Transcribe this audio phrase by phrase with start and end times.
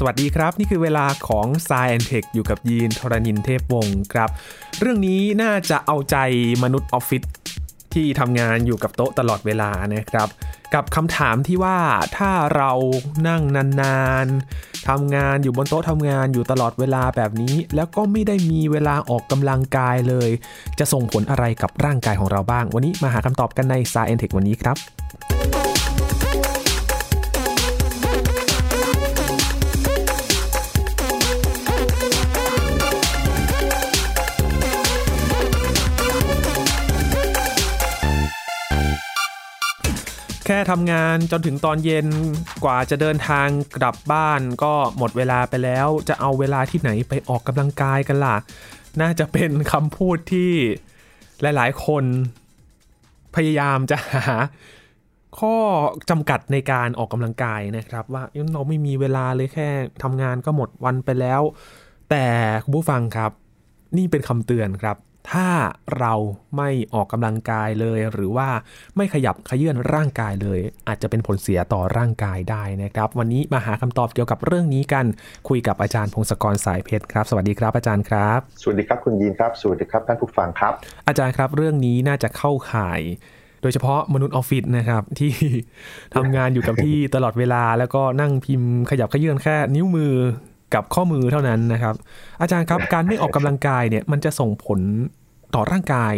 [0.00, 4.30] สวัสดีครับ นี่คือเวลาของ s ายแอนเทคอยู่กับยีนทรณินเทพวงศ์ครับ
[4.80, 6.16] เรื่องนี้น่าจะเอาใจ
[6.62, 7.22] มนุษย์ออฟฟิศ
[7.94, 10.28] ที่ทำงานอยู่กับโต๊ะตลอดเวลานะครับ
[10.74, 11.78] กับคำถามที่ว่า
[12.16, 12.72] ถ้าเรา
[13.28, 13.42] นั่ง
[13.80, 20.30] นานๆทำงานอยู่บนโต๊ะทำงานอยู่ตลอดเวลาแบบนี้ แล้วก็ไม่ได้มีเวลาออกกำลังกายเลย
[20.78, 24.76] จะส่งผลอะไรกับร่างกายของเราบ้าง วันนี้มาหาคำตอบกันใน s ายแอนเทควันนี้ครับ
[40.50, 42.06] แค่ทำงานจนถึงตอนเย็น
[42.64, 48.36] กว่าจะเดินทางกลับบ้านก็หมดเวลาไปแล้ว จะเอาเวลาที่ไหนไปออกกำลังกายกันล่ะ
[49.00, 50.52] น่าจะเป็นคำพูดที่
[51.40, 52.04] หลายๆ คน
[53.36, 54.26] พยายามจะหา
[55.38, 55.56] ข้อ
[56.10, 58.22] จำกัดในการออกกำลังกายนะครับ ว่า
[58.52, 59.68] เราไม่มีเวลาเลยแค่
[60.02, 61.40] ทำงานก็หมดวันไปแล้ว
[62.10, 62.24] แต่
[62.64, 63.32] คุณผู้ฟังครับ
[63.96, 64.96] นี่เป็นคำเตือนครับ
[65.32, 65.48] ถ้า
[65.98, 66.14] เรา
[66.56, 68.48] ไม่ออกกำลังกายเลย หรือว่า
[68.96, 75.06] ไม่ขยับขยื่นร่างกายเลย อาจจะเป็นผลเสียต่อร่างกายได้นะครับ วันนี้มาหาคำตอบเกี่ยวกับเรื่องนี้กัน
[75.48, 80.72] คุยกับอาจารย์พงศกรสายเพชรครับ สวัสดีครับอาจารย์ครับ สวัสดีครับคุณยีนครับ สวัสดีครับท่านผู้ฟังครับ
[81.08, 83.00] อาจารย์ครับเรื่องนี้น่าจะเข้าข่าย
[83.62, 85.32] โดยเฉพาะมนุษย์ออฟฟิศนะครับ ที่
[86.14, 90.14] ทำงานอยู่กับที่ตลอดเวลา แล้วก็นั่งพิมพ์ขยับขยื่นแค่นิ้วมือ
[90.74, 91.94] กับข้อมือเท่านั้นนะครับ
[92.40, 94.80] อาจารย์ครับการไม่ออกกำลังกายเนี่ยมันจะส่งผล
[95.54, 96.14] ต่อร่างกาย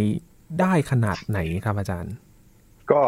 [0.61, 2.15] ได้ขนาดไหนครับอาจารย์
[2.93, 3.01] ก็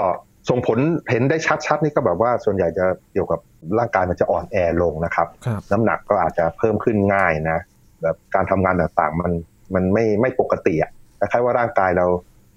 [0.51, 0.79] ส่งผล
[1.11, 3.41] เห็นได้ชัดๆนี่ก็แบบว่าส่วนใหญ่จะเกี่ยวกับ
[3.79, 7.59] ร่างกายมันจะอ่อนแอลงนะครับครับน้ำหนักก็อาจจะเพิ่มขึ้นง่ายนะ
[8.03, 9.33] แบบการทำงานต่างๆ มัน
[9.75, 12.07] มันไม่ไม่ปกติอะคล้ายๆว่าร่างกายเรา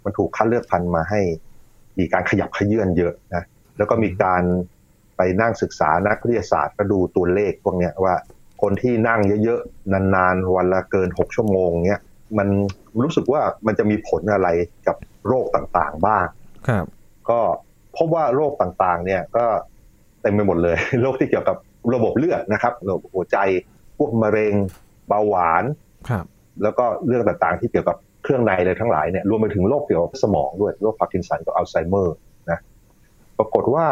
[0.03, 1.21] มันถูกคัดเลือกพันธุ์มาให้
[1.99, 3.43] มีการขยับขยื่นเยอะนะ
[3.77, 4.43] แล้วก็มีการ
[5.17, 8.16] ไปนั่งศึกษานักวิทยาศาสตร์ก็ดูตัวเลขพวกเนี้ยว่า
[8.61, 12.02] คนที่นั่งเยอะๆนานๆวันละเกินหกชั่วโมงเนี้ย
[12.38, 12.48] มัน
[13.04, 14.48] รู้สึกว่ามันจะมีผลอะไร
[14.88, 14.95] กับ
[15.27, 16.26] โรคต่างๆบ้าง
[16.67, 16.86] ครับ
[17.30, 17.39] ก็
[17.98, 19.45] พบว่าโรคต่างๆ เนี่ยก็
[20.22, 21.58] เต็มไปหมดเลย โรคที่เกี่ยวกับ
[21.94, 23.38] ระบบเลือดนะครับระบบหัวใจ
[23.98, 24.54] พวกมะเร็ง
[25.08, 25.64] เบาหวาน
[26.10, 26.26] ครับ
[26.64, 32.16] แล้วก็เรื่องต่างๆ ที่เกี่ยวกับเครื่องในเลยทั้งหลายเนี่ยรวมไปถึงโรคเกี่ยวกับสมองด้วยโรคพาร์กินสันกับอัลไซเมอร์
[32.52, 32.60] นะ
[33.38, 33.86] ปรากฏว่า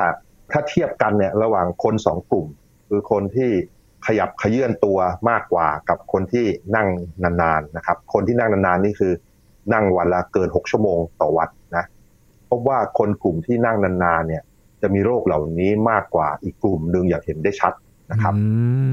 [0.51, 2.47] ถ้าเทียบกันเนี่ยระหว่างคนสองกลุ่ม
[2.89, 3.51] คือคนที่
[4.07, 4.97] ขยับขยื่นตัว
[5.29, 6.87] มากกว่ากับคนที่นั่ง
[7.23, 9.13] นานๆนะครับ คนที่นั่งนานๆนี่คือ
[9.73, 11.85] นั่งวันละเกิน 6 ชั่วโมงต่อวันนะ
[12.49, 14.43] พบว่าคนกลุ่มที่นั่งนานๆเนี่ย
[14.81, 17.73] จะมีโรคเหล่านี้มากกว่าอีกกลุ่มหนึ่งอย่างเห็นได้ชัด
[18.11, 18.41] นะครับอื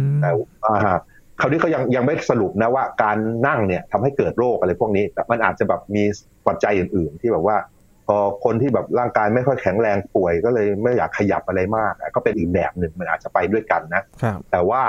[0.06, 0.30] มแต่
[0.66, 0.98] อ่า
[1.40, 3.16] คราวนี้เขายังยังไม่สรุปนะว่าการ
[3.46, 6.02] นั่งเนี่ยทำให้เกิดโรคอะไรพวกนี้ แต่มันอาจจะแบบมี
[6.46, 7.79] ปัจจัยอื่น ๆ ที่แบบว่าพ
[8.16, 14.82] อคนที่แบบร่างกายไม่ค่อยแข็งแรงป่วย ก็เลยไม่อยากขยับอะไรมาก ก็เป็นอีกแบบหนึ่งมันอาจจะไปด้วยกันนะครับแต่ว่า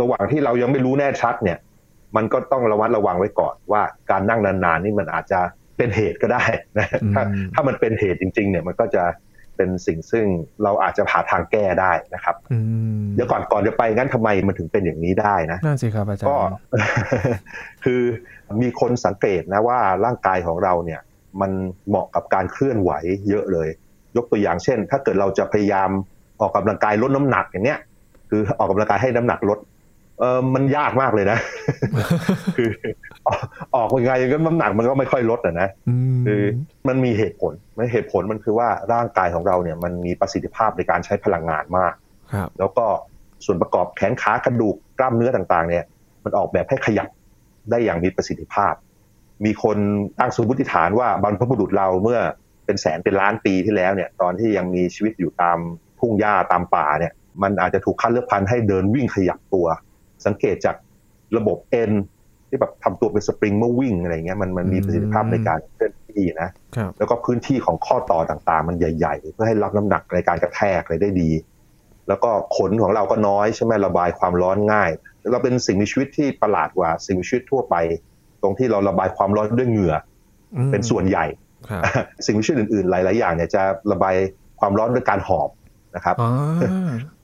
[0.00, 1.58] ระหว่างที่เรายังไม่รู้แน่ชัดเนี่ย
[2.16, 5.40] มันก็ต้องระวัดระวังไว้ก่อนว่าการนั่งนานๆนี่มันอาจจะ
[5.76, 6.44] เป็นเหตุก็ได้
[6.78, 7.22] นะอืมถ้า
[7.54, 9.04] ถ้ามันเป็นเหตุจริง ๆ เนี่ยมันก็จะ
[9.56, 10.26] เป็นสิ่งซึ่ง
[10.62, 12.58] เราอาจจะหาทางแก้ได้นะครับอื
[13.00, 16.54] มเดี๋ยวก่อนก่อนจะไปงั้นทำไมมันถึงเป็นอย่างนี้ได้นะนั่นสิครับอาจารก็ย์
[17.84, 18.02] คือ
[18.62, 21.00] มีคนสังเกตนะว่าร่างกายของเราเนี่ย
[21.40, 21.50] มัน
[21.88, 22.92] เหมาะกับการเคลื่อนไหว
[23.28, 23.68] เยอะเลย
[24.16, 25.90] ยกตัวอย่างเช่น ถ้าเกิดเราจะพยายาม
[26.40, 27.78] ออกกำลังกายลดน้ำหนักอย่างเนี้ย
[28.30, 29.58] คือออกกำลังกายให้น้ำหนักลด
[30.20, 31.38] เออมันยากมากเลยนะ
[32.56, 32.68] คือ
[33.26, 33.38] ออก
[33.74, 36.42] ออกยังไงก็น้ำหนักมันก็ไม่ค่อยลดอะนะอืมคือ
[36.88, 41.94] มันมีเหตุผลมันเหตุผลมันคือว่าร่างกายของเราเนี่ย มันมีประสิทธิภาพในการใช้พลังงานมาก
[42.32, 42.86] ครับแล้วก็
[43.44, 45.84] ส่วนประกอบแขนขากระดูกกล้ามเนื้อต่างๆ เนี่ย
[46.24, 47.08] มันออกแบบให้ขยับ
[47.70, 48.74] ได้อย่างมีประสิทธิภาพ
[49.44, 49.78] มีคน
[50.18, 52.20] ตั้งสมมติฐานว่าบรรพบุรุษเราเมื่อ
[52.66, 55.58] เป็นแสนเป็นล้านปีที่แล้วเนี่ยตอนที่ยังมีชีวิตอยู่ตาม
[55.98, 57.12] ทุ่งหญ้าตามป่าเนี่ย
[57.42, 59.66] มันอาจจะถูกคัดเลือกพันธุ์ให้เดินวิ่งขยับตัว
[60.26, 60.76] สังเกตจาก
[61.36, 61.92] ระบบเอ็น
[62.48, 71.30] ที่แบบทำตัวเป็นสปริงเมื่อวิ่งอะไรเงี้ยมันมันมีประสิทธิภาพในการเคลื่อนที่นะครับแล้วก็พื้นที่ของข้อต่อต่างๆ มันใหญ่ ๆ เพื่อให้รับน้ำหนักในการกระแทกอะไรได้ดี
[72.08, 74.90] แล้วก็ขนของเราก็น้อยใช่ไหมระบายความร้อนง่าย
[75.32, 77.74] เราเป็นสิ่งมีชีวิตที่ประหลาดกว่าสิ่งมีชีวิตทั่วไป
[78.42, 79.94] ตรงที่เราระบายความร้อนด้วยเหงื่อ
[80.56, 81.26] อือมเป็นส่วนใหญ่
[81.70, 81.82] ครับ
[82.26, 84.14] สิ่งมีชีวิตอื่นๆ หลาย ๆ อย่างเนี่ยจะระบาย
[84.60, 85.50] ความร้อนด้วยการหอบ
[85.94, 86.30] นะครับอ๋อ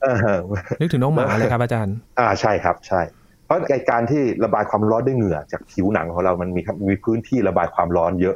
[0.01, 0.39] เออ
[0.79, 3.01] นึกถึงน้องหมาเลยครับอาจารย์ อ่าใช่ครับใช่
[3.45, 8.35] เพราะไอการที่ระบายความร้อนด้วยเหงื่อ จากผิวหนังของเรามันมีครับมีพื้นที่ระบายความร้อนเยอะ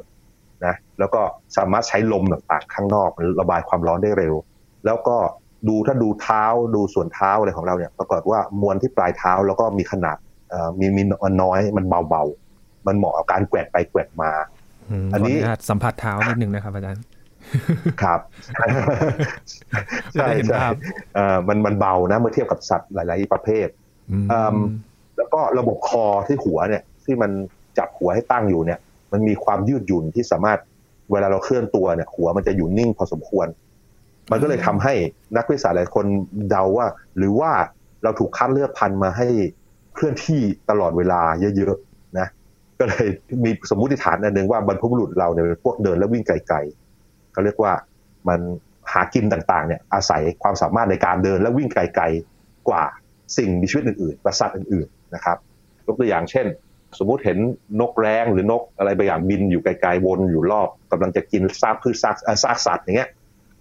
[0.66, 1.22] นะแล้วก็
[1.58, 4.34] สามารถใช้ลมต่างๆข้างนอกมันระบายความร้อนได้เร็ว
[4.86, 5.18] แล้วก็
[5.68, 6.44] ดูถ้าดูเท้า
[6.76, 10.18] ดูส่วนเท้าอะไรของเราเนี่ยปรากฏว่ามวลที่ปลายเท้าแล้วก็มีขนาด
[10.50, 12.51] เอ่อมีมีมันน้อยมันเบาๆ
[12.88, 14.32] มันเหมาะกับการแกว่งไปแกว่งมา
[15.08, 17.04] มอันนี้ขออญาตสัมผัสเท้านิดนึงนะครับอาจารย์
[18.02, 18.20] ครับ
[20.14, 20.74] จะได้เห็นใช่ภาพ
[21.16, 23.68] เอ่อมันมันเบานะเมื่อเทียบกับสัตว์หลาย ๆ ประเภท
[24.12, 24.56] อืมเอิ่ม
[25.18, 27.32] แล้วก็ระบบคอที่หัวเนี่ย ที่มัน
[27.78, 28.80] จับหัวให้ตั้งอยู่เนี่ย
[29.12, 30.60] มันมีความยืดหยุ่นที่สามารถ
[31.12, 33.48] เวลาเราเคลื่อนตัวเนี่ย หัวมันจะอยู่นิ่งพอสมควร
[34.32, 34.94] มันก็เลยทำให้
[35.38, 36.06] นักวิทยาศาสตร์หลายคน
[36.50, 36.88] เดาว่า
[37.18, 37.52] หรือว่า
[38.04, 39.28] เราถูกคัดเลือกพันธุ์มาให้
[39.94, 41.91] เคลื่อนที่ตลอดเวลาเยอะๆนะ
[42.82, 43.08] ก็เลย
[43.46, 47.74] มีสมมุติฐานอันหนึ่งว่าบรรพบุรุษเราเนี่ยเป็นพวกเดินและวิ่งไกลๆเขาเรียกว่า
[48.30, 48.40] มัน
[48.92, 52.84] หากินต่างๆเนี่ยอาศัยความสามารถในการเดินและวิ่งไกลๆกว่า
[53.38, 55.38] สิ่งมีชีวิตอื่นๆกว่าสัตว์อื่นๆนะครับ
[55.86, 56.46] ยกตัวอย่างเช่น
[57.00, 57.38] สมมุติเห็น
[57.80, 63.10] นกแร้งหรือนกอะไรบางอย่างบินอยู่ไกลๆวนอยู่รอบกำลังจะกินซากพืชซากเอ่อซากสัตว์อย่างเงี้ย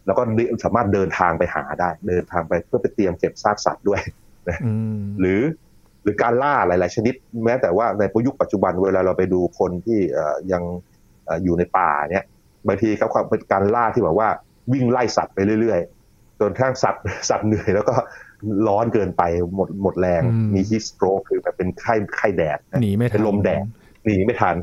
[0.06, 0.22] แล้วก็
[0.64, 4.00] สามารถเดินทางไปหาได้ เดินทางไปเพื่อไปเตรียมเก็บซากสัตว์ด้วย
[4.64, 5.40] อืมหรือ
[6.02, 7.14] หรือการล่าหลาย ๆ ชนิด
[7.44, 10.62] แม้แต่ว่าในยุคปัจจุบันเวลาเราไปดูคนที่เอ่อยัง
[11.24, 12.24] เอ่ออยู่ในป่าเนี่ย
[12.66, 14.28] บางทีเขาความเป็นการล่าที่แบบว่า
[14.72, 15.80] วิ่งไล่สัตว์ไปเรื่อย
[16.10, 17.94] ๆ จนทั้งสัตว์สัตว์เหนื่อยแล้วก็
[18.68, 19.22] ร้อนเกินไป
[19.54, 23.64] หมดหมดแรงอืมมีฮีสโตรกคือแบบเป็นไข้ไข้แดดนะหนีไม่ทันเป็นลมแดด
[24.06, 24.56] หนีไม่ทัน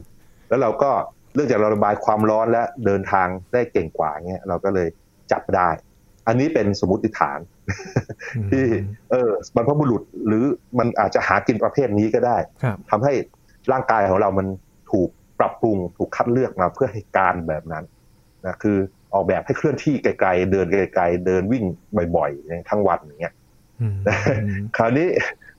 [0.50, 0.92] แล้วเราก็
[1.36, 4.88] เนื่องจากเราระบายความร้อนและเดินทางได้เก่งกว่าเงี้ยเราก็เลย
[5.32, 5.70] จับได้
[6.28, 7.40] อันนี้เป็นสมมติฐาน
[8.52, 8.66] ที่
[9.12, 10.44] เออบรรพบุรุษหรือ
[10.80, 13.14] มันอาจจะหากินประเภทนี้ก็ได้ครับทำให้
[13.72, 14.48] ร่างกายของเรามัน
[14.92, 15.10] ถูก
[15.40, 17.86] ปรับปรุงถูกคัดเลือกมาเพื่อให้การแบบนั้น
[18.46, 18.78] นะคือ
[19.14, 21.64] ออกแบบให้เคลื่อนที่ไกลๆเดินไกลๆเดินวิ่ง
[22.16, 23.34] บ่อยๆอย่างทั้งวันอย่างเงี้ย
[23.82, 23.98] อืม
[24.78, 25.08] คราวนี้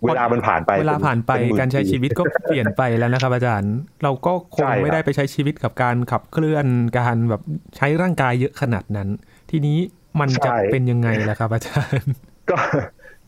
[0.05, 6.67] เวลามันผ่านไปเวลาผ่านไปเหมื่การใช้ชีวิตก็เปลี่ยนไปแล้วนะครับ อาจารย์ เราก็คงใช่ครับไม่ได้ไปใช้ชีวิตกับการขับเคลื่อน
[6.99, 7.43] การแบบ
[7.77, 9.09] ใช้ร่างกายเยอะขนาดนั้น
[9.51, 9.79] ทีนี้
[10.21, 12.13] มันจะเป็นยังไงล่ะครับอาจารย์
[12.51, 12.59] ก็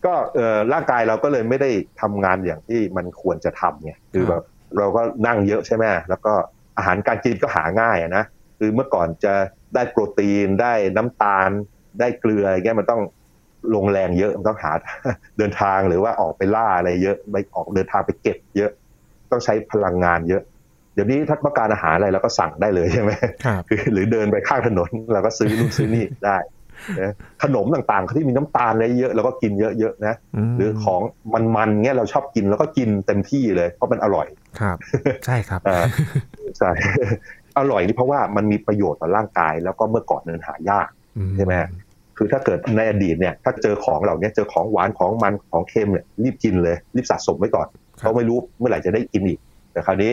[0.07, 1.71] ก็เอ่อร่างกายเราก็เลยไม่ได้
[2.01, 4.43] ทำงานอย่างที่มันควรจะทำไงคือแบบ
[4.79, 6.33] เราก็นั่งเยอะใช่ไหมแล้วก็
[6.77, 8.25] อาหารการกินก็หาง่ายอะนะ
[8.59, 9.35] คือเมื่อก่อนจะ
[9.75, 11.51] ได้โปรตีนได้น้ำตาล
[12.01, 13.03] ได้เกลืออะไรเงี้ยมันต้อง
[13.75, 14.73] ลงแรงเยอะมันต้องหา
[15.39, 18.71] เดินทางหรือว่าออกไปล่าอะไรเยอะไปออกเดินทางไปเก็บเยอะ
[19.31, 20.43] ต้องใช้พลังงานเยอะ
[20.95, 23.11] เดี๋ยวนี้ถ้าต้องการอาหารอะไรเราก็สั่งได้เลยใช่ไหม
[23.45, 26.37] ครับคือหรือเดินไปข้างถนนเราก็ซื้อนู่นซื้อนี่ได้
[27.01, 27.13] นะ
[27.43, 30.15] ขนมต่างๆที่มีน้ำตาลอะไรเยอะเราก็กินเยอะๆนะ
[30.51, 31.01] มหรือของ
[31.57, 34.27] มันๆเงี้ยเราชอบกินแล้วก็กินเต็มที่เลย เพราะมันอร่อย
[34.61, 34.77] ครับ
[35.27, 35.81] ใช่ครับอ่า
[36.59, 36.71] ใช่
[37.59, 40.89] อร่อยนี่เพราะว่ามันมีประโยชน์ต่อร่างกาย แล้วก็เมื่อก่อนมันหายาก
[41.37, 41.55] ใช่ไหม
[42.17, 47.67] คือถ้าเกิดในอดีตเนี่ย ถ้าเจอของเหล่านี้เจอของหวานของมันของเค็มเนี่ยรีบกินเลย รีบสะสมไว้ก่อน
[48.01, 49.39] ครับเพราะไม่รู้เมื่อไหร่จะได้กินอีก
[49.73, 50.13] แต่คราวนี้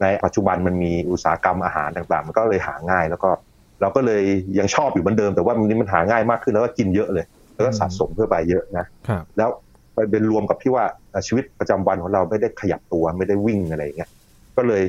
[0.00, 3.30] ในปัจจุบันมันมีอุตสาหกรรมอาหารต่างๆ มันก็เลยหาง่ายแล้วก็
[3.80, 4.22] เราก็เลย
[4.58, 9.50] ยังชอบอยู่เหมือนเดิม แต่ว่ามันนี้มันหาง่ายมากขึ้นแล้วก็กินเยอะเลย แล้วก็สะสมเพื่อไปเยอะนะครับแล้ว
[9.94, 14.10] ไปเป็นรวมกับที่ว่าเอ่อชีวิตประจำวันของเราไม่ได้ขยับตัวไม่ได้วิ่งอะไรอย่างเงี้ย
[14.56, 14.82] ก็เลย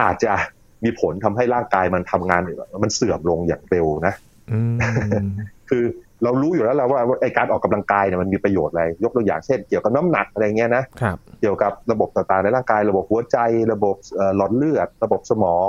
[0.00, 0.32] อาจจะ
[0.84, 2.40] มีผลทำให้ร่างกายมันทำงาน
[2.82, 4.14] มันเสื่อมลงอย่างเร็วนะ
[4.52, 4.74] อืม
[5.70, 5.84] คือ
[6.22, 13.38] เรารู้อยู่แล้วแหละว่าไอการออกกำลังกายเนี่ยมันมีประโยชน์อะไร ยกตัวอย่างเช่น เกี่ยวกับน้ำหนักอะไรเงี้ยนะครับเกี่ยวกับระบบต่างๆในร่างกาย ระบบหัวใจ
[13.72, 15.68] ระบบเอ่อหลอดเลือด ระบบสมอง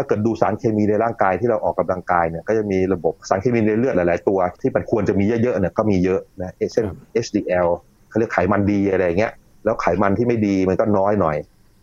[0.00, 6.86] ถ้าเกิดดูสารเคมีในร่างกายที่เราออกกำลังกายเนี่ยก็จะมีระบบสารเคมีในเลือดหลาย ๆ ตัว ที่มันควรจะมีเยอะ ๆ เนี่ยก็มีเยอะนะเช่น
[7.24, 7.68] HDL
[8.08, 9.32] เขาเรียกไขมันดีอะไรเงี้ย
[9.64, 11.36] แล้วไขมันที่ไม่ดีมันก็น้อยหน่อย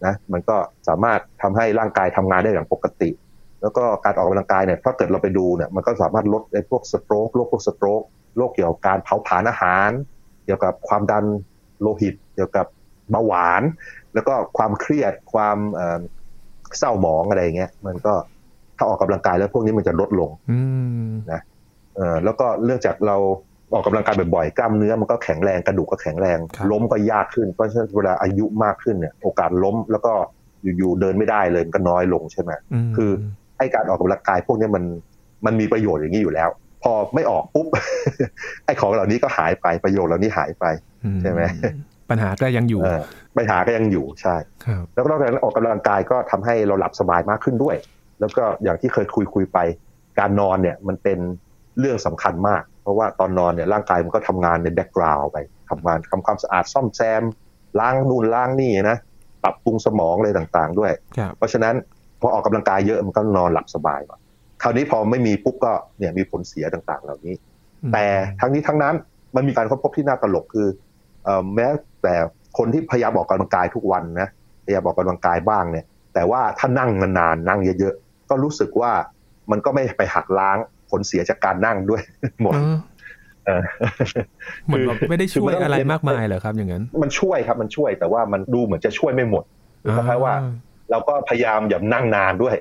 [0.06, 0.58] นะมันก็
[0.88, 3.10] สามารถทำให้ร่างกายทำงานได้อย่างปกติ
[3.62, 8.02] แล้วก็การออกกำลังกายเนี่ยถ้าเกิดเราไปดูเนี่ยมันก็สามารถลดไอ้พวกสโตรกโรคพวกสโตรก
[8.38, 9.90] โรคเกี่ยวกับการเผาผลาญอาหาร
[10.46, 11.26] เกี่ยวกับความดัน
[11.82, 12.66] โลหิต เกี่ยวกับ
[13.12, 13.64] เบาหวาน
[14.14, 15.58] แล้วก็ความเครียดความ
[16.80, 18.14] เอ่อเศร้าหมองอะไรอย่างเงี้ย มันก็
[18.78, 20.60] ถ้าออกกำลังกายแล้วพวกนี้มันจะลดลงอื
[21.10, 21.14] ม
[21.96, 23.18] เอ่อแล้วก็เรื่องจากเรา
[23.74, 30.14] ออกกำลังกายบ่อยๆกล้ามเนื้อมันก็แข็งแรงกระดูกก็แข็งแรงครับล้มก็ยากขึ้นเพราะฉะนั้นเวลาอายุมากขึ้นเนี่ย โอกาสล้มแล้วก็
[30.78, 32.52] อยู่ๆเดินไม่ได้เลยมันก็น้อยลงใช่ไหม
[32.88, 33.12] มคือ
[33.58, 34.84] ไอ้การออกกำลังกายพวกนี้มัน
[35.46, 36.50] มันมีประโยชน์อย่างนี้อยู่แล้ว
[36.84, 37.68] พอไม่ออกปุ๊บ
[38.66, 40.66] ไอ้ของเหล่านี้ก็หายไปประโยชน์เหล่านี้หายไป
[41.22, 41.42] ใช่ไหม
[42.10, 43.04] ปัญหาก็ยังอยู่เออ
[43.38, 44.36] ปัญหาก็ยังอยู่ใช่
[44.66, 47.76] ครับแล้วก็นอกจากนั้นออกกำลังกายก็ทำให้เราหลับสบายมากขึ้นด้วย
[48.20, 49.58] แล้วก็อย่างที่เคยคุยคุยไป
[50.20, 51.20] การนอนเนี่ยมันเป็น
[51.80, 55.38] เรื่องสำคัญมาก เพราะว่าตอนนอนเนี่ยร่างกายมันก็ทำงานในแบ็กกราวด์ไป
[55.70, 57.24] ทำงานทำความสะอาดซ่อมแซม
[57.80, 58.98] ล้างนู่นล้างนี่นะ
[59.44, 61.76] ปรับปรุงสมองอะไรต่างๆ ด้วยครับเพราะฉะนั้น
[62.22, 64.18] พอออกกำลังกายเยอะมันก็นอนหลับสบายกว่า
[64.62, 67.36] คราวนี้พอไม่มีปุ๊บก็เนี่ยมีผลเสียต่างๆ เหล่านี้
[67.94, 68.06] แต่
[68.40, 68.96] ทั้งนี้ทั้งนั้น
[69.36, 70.95] มันมีการค้นพบที่น่าตลกคือเอ่อ
[71.56, 71.68] แม้
[72.04, 72.16] แต่
[72.58, 74.30] คนที่พยายามออกกำลังกายทุกวันนะ
[74.66, 78.92] พยายามออกกำลังกายบ้างเนี่ย แต่ว่าถ้านั่งนานๆนั่งเยอะๆก็รู้สึกว่า
[79.52, 80.58] มันก็ไม่ไปหักล้าง
[80.90, 82.02] ผลเสียจากการนั่งด้วย
[82.42, 82.78] หมดเออ
[83.46, 83.62] เออ
[84.66, 89.44] เหมือนแบบไม่ได้ช่วยคือมันต้องอะไรมากมายเหรอครับ อย่างนั้น มันช่วยครับมันช่วยแต่ว่ามันดูเหมือนจะช่วยไม่หมด
[89.84, 90.34] คือคล้ายๆว่า
[90.92, 92.56] เราก็พยายามอย่านั่งนานด้วย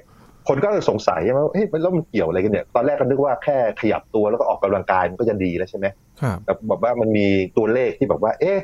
[0.48, 5.86] คนก็เลยสงสัยใช่ไหมว่าเฮ้ยแล้วมันเกี่ยวอะไรกันเนี่ย ตอนแรกก็นึกว่าแค่ขยับตัวแล้วก็ออกกำลังกายมันก็จะดีแล้วใช่ไหม
[6.20, 8.58] ครับแต่บอกว่ามันมีตัวเลขที่แบบว่า เอ๊ะ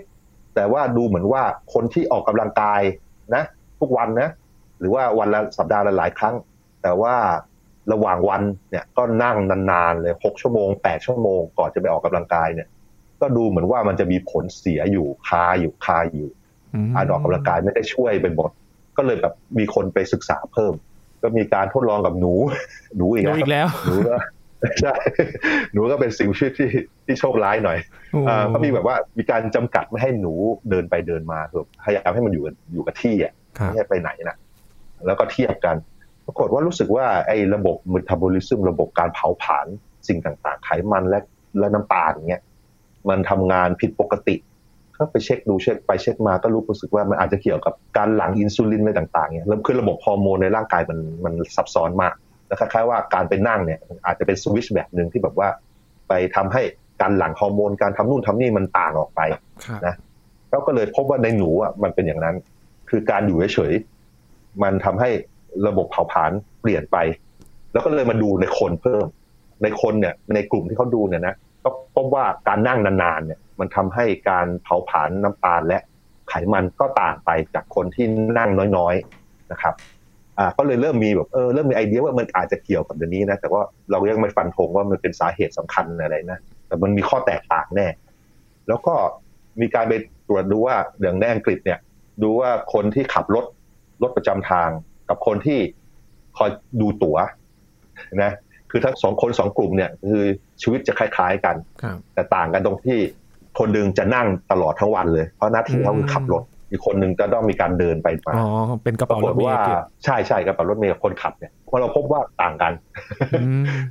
[0.55, 1.43] แต่ว่าดูเหมือนว่า
[1.75, 2.83] คนที่ออกกำลังกาย
[3.35, 3.43] นะ
[3.81, 4.29] ทุกวันนะ
[4.81, 6.35] หรือว่าวันละสัปดาห์ละหลายครั้ง
[6.83, 7.15] แต่ว่า
[7.93, 9.37] ระหว่างวันเนี่ยก็นั่ง
[9.71, 12.69] นานๆเลยหกชั่วโมงแปดชั่วโมงก่อนจะไปออกกำลังกายเนี่ย
[13.21, 16.29] ก็ดูเหมือนว่ามันจะมีผลเสียอยู่คาอยู่คาอยู่
[16.95, 18.51] การออกกำลังกายไม่ได้ช่วยเป็นหมด
[18.97, 20.75] ก็เลยแบบมีคนไปศึกษาเพิ่ม
[21.23, 22.33] ก็มีการทดลองกับหนู
[22.97, 24.15] หนูอีกแล้วหนูก็
[24.81, 24.95] ใช่
[25.73, 26.71] หนูก็เป็นสิ่งชีวิตที่
[27.07, 27.79] ที่โชคร้ายหน่อย
[28.29, 30.33] อ่าก็มีแบบว่ามีการจำกัดไม่ให้หนู
[30.71, 34.37] เดินไปเดินมาแบบพยายามให้มันอยู่อยู่กับที่อะไม่ให้ไปไหนนะ
[35.07, 35.77] แล้วก็เทียบกัน
[36.27, 39.67] ปรากฏว่ารู้สึกว่าไอ้ระบบเมตาบอลิซึมระบบการเผาผลาญ
[40.09, 41.19] สิ่งต่างๆ ไขมันและ
[41.59, 42.43] และน้ำตาลเงี้ย
[43.09, 44.37] มันทำงานผิดปกติ
[45.01, 52.15] ก็ไปเช็คดูเช็คไปเช็คมาก็รู้รู้สึกว่ามันอาจจะเกี่ยวกับการหลั่งอินซูลินอะไรต่างๆเนี่ยแล้วคือระบบฮอร์โมนในร่างกายมันมันซับซ้อนมาก
[52.47, 55.49] แล้วคล้ายๆว่าการไปนั่งเนี่ยอาจจะเป็นสวิชแบบหนึ่งที่แบบว่า
[56.09, 56.63] ไปทำให้
[57.01, 59.21] การหลั่งฮอร์โมนการทำนู่นทำนี่มันต่างออกไป
[59.87, 59.95] นะ
[60.51, 62.37] แล้วก็เลยพบว่าในหนูอะมันเป็นอย่างนั้น
[62.91, 65.11] คือการอยู่เฉยๆมันทำให้
[65.67, 66.31] ระบบเผาผลาญ
[66.61, 66.97] เปลี่ยนไป
[67.73, 69.05] แล้วก็เลยมาดูในคนเพิ่ม
[69.63, 75.79] ในคนเนี่ยในกลุ่มที่เขาดูเนี่ยนะ ก็พบว่าการนั่งนานๆเนี่ยมันทำให้การเผาผลาญน้ำตาลและ
[76.29, 78.07] ไขมันก็ต่างไปจากคนที่
[78.39, 79.75] นั่งน้อยๆนะครับ
[80.39, 87.89] อ่าก็เลยเริ่มมีแบบเออเริ่มมีไอเดียว่ามันอาจจะเกี่ยวกับเรื่องนี้นะแต่ว่าเรายังไม่ฟันธงว่ามันเป็นสาเหตุสำคัญอะไรนะแต่มันมีข้อแตกต่างแน่
[88.69, 88.95] แล้วก็
[89.61, 89.93] มีการไป
[90.29, 91.79] ตรวจดูว่าอย่างในอังกฤษเนี่ย
[92.23, 93.45] ดูว่าคนที่ขับรถ
[94.03, 94.69] รถประจำทาง
[95.09, 95.59] กับคนที่
[96.39, 96.51] คอย
[96.81, 97.17] ดูตั๋ว
[98.23, 98.33] นะ
[98.71, 100.25] คือทั้งสองคนสองกลุ่มเนี่ยคือ
[100.63, 101.57] ชีวิตจะคล้ายๆกัน
[102.15, 102.99] แต่ต่างกันตรงที่
[103.59, 108.49] คนหนึ่งจะนั่งตลอดทั้งวันเลย เพราะหน้าที่เขาคือขับรถ อีกคนหนึ่งจะต้องมีการเดินไปมาอ๋อ
[108.83, 109.59] เป็นกระเป๋ารถเมล์
[110.05, 112.73] ใช่ใช่กระเป๋ารถเมล์คนขับเนี่ยพอเราพบว่าต่างกัน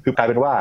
[0.03, 0.53] คือกลายเป็นว่า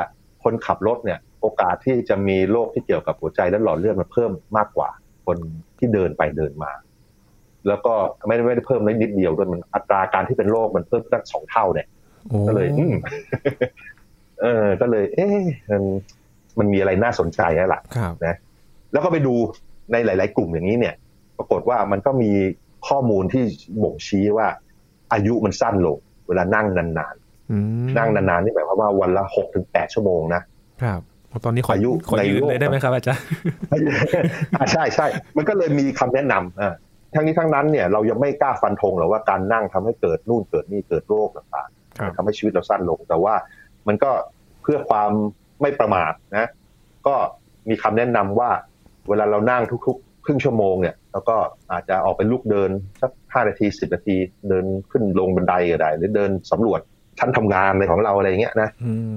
[0.45, 4.89] คนขับรถเนี่ยโอกาสที่จะมีโรคที่เกี่ยวกับหัวใจและหลอดเลือดมันเพิ่มมากกว่า
[5.27, 5.37] คน
[5.79, 6.73] ที่เดินไปเดินมา
[7.69, 7.95] แล้วก็
[8.27, 11.87] ไม่ได้ไม่ได้เพิ่มนิดเดียวด้วยมันอัตราการที่เป็นโรคมันเพิ่มตั้งสองเท่าเนี่ย
[12.49, 12.69] ก็เลย
[14.40, 15.38] เออ ก็เลย เอ๊ะ
[15.71, 15.83] มัน
[16.59, 17.80] มันมีอะไรน่าสนใจแล้วล่ะ
[18.26, 18.37] นะ
[18.92, 19.35] แล้วก็ไปดู
[19.92, 20.95] ในหลาย ๆ กลุ่มอย่างนี้เนี่ย
[21.38, 22.30] ปรากฏว่ามันก็มี
[22.88, 23.42] ข้อมูลที่
[23.83, 24.47] บ่งชี้ว่า
[25.12, 30.42] อายุมันสั้นลง เวลานั่งนานๆนั่งนานๆนี่หมายความว่าวันละหกถึงแปดชั่วโมงนะ
[30.83, 31.00] ครับ
[31.45, 33.23] ตอนนี้ขออายุขอยืนเลยได้ไหมครับอาจารย์
[34.73, 36.75] ใช่ใช่มันก็เลยมีคำแนะนำอ่า
[37.14, 43.35] ทั้งนี้ทั้งนั้นเนี่ยเรายังไม่กล้าฟันธงหรอกว่าการนั่งทำให้เกิดนู่นเกิดนี่เกิดโรคต่างๆทำให้ชีวิตเราสั้นลง แต่ว่า
[43.88, 44.11] มันก็
[44.62, 45.11] เพื่อความ
[45.61, 46.49] ไม่ประมาทนะ
[47.07, 47.14] ก็
[47.68, 48.50] มีคำแนะนำว่า
[49.09, 51.37] เวลาเรานั่งทุกๆ ครึ่งชั่วโมงเนี่ยแล้วก็
[51.73, 54.16] อาจจะออกเป็นลุกเดินสักห้านาทีสิบนาที
[54.49, 56.80] เดินขึ้นลงบันไดก็ได้ หรือเดินสำรวจ
[57.18, 58.68] ชั้นทำงานในของเราอะไรเงี้ยนะ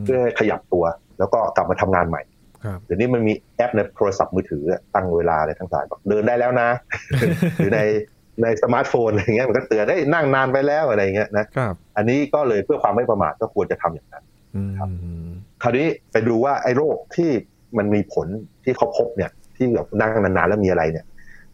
[0.04, 0.84] เพื่อขยับตัว
[1.20, 2.22] แล้วก็กลับมาทำงานใหม่
[2.86, 4.64] เดี๋ยวนี้มันมีแอปในโทรศัพท์มือถือ
[4.96, 6.70] ตั้งเวลาอะไรทั้งหลายบอกเดินได้แล้วนะ
[7.58, 7.82] หรือใน
[8.44, 11.46] ในสมาร์ทโฟนอะไรเงี้ยมันก็เตือนได้นั่งนานไปแล้วอะไรเงี้ยนะ
[11.98, 14.24] อันนี้ก็เลยเพื่อความไม่ประมาทก็ควรจะทำอย่างนั้น
[14.78, 14.90] ครับ
[15.62, 17.30] คราวนี้ไปดูว่าไอ้โรคที่
[17.78, 18.28] มันมีผล
[18.64, 21.06] ที่เขาพบเนี่ย ที่แบบนั่งนานๆแล้วมีอะไรเนี่ย